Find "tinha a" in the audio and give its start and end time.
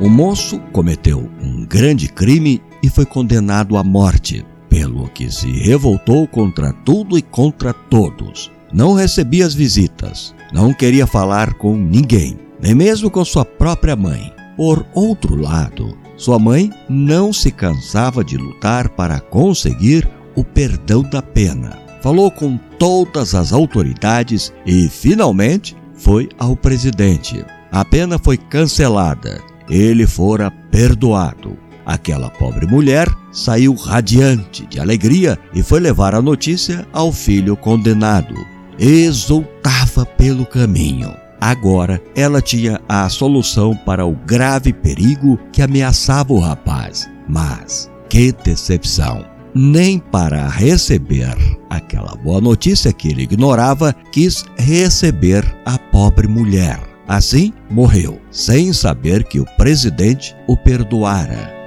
42.42-43.08